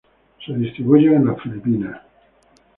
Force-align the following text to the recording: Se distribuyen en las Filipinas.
Se 0.43 0.51
distribuyen 0.55 1.13
en 1.13 1.25
las 1.27 1.39
Filipinas. 1.43 2.01